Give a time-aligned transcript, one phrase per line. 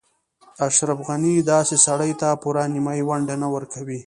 [0.67, 3.99] اشرف غني داسې سړي ته پوره نیمايي ونډه نه ورکوي.